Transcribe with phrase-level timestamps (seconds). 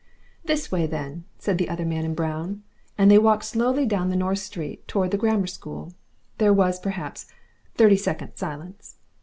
[0.43, 2.63] "This way, then," said the other man in brown,
[2.97, 5.93] and they walked slowly down the North Street towards the Grammar School.
[6.39, 7.27] There was, perhaps,
[7.75, 8.97] thirty seconds' silence.